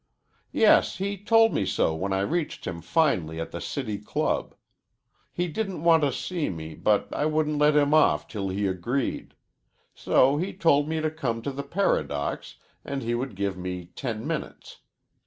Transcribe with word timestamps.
"Yes, 0.51 0.97
he 0.97 1.15
told 1.15 1.53
me 1.53 1.63
so 1.63 1.93
when 1.93 2.11
I 2.11 2.21
reached 2.21 2.65
him 2.65 2.81
finally 2.81 3.39
at 3.39 3.51
the 3.51 3.61
City 3.61 3.99
Club. 3.99 4.55
He 5.31 5.47
didn't 5.47 5.83
want 5.83 6.01
to 6.01 6.11
see 6.11 6.49
me, 6.49 6.73
but 6.73 7.13
I 7.13 7.27
wouldn't 7.27 7.59
let 7.59 7.75
him 7.75 7.93
off 7.93 8.27
till 8.27 8.49
he 8.49 8.65
agreed. 8.65 9.35
So 9.93 10.37
he 10.37 10.53
told 10.53 10.87
me 10.87 11.01
to 11.01 11.11
come 11.11 11.43
to 11.43 11.51
the 11.51 11.61
Paradox 11.61 12.55
and 12.83 13.03
he 13.03 13.13
would 13.13 13.35
give 13.35 13.55
me 13.55 13.91
ten 13.93 14.25
minutes. 14.25 14.79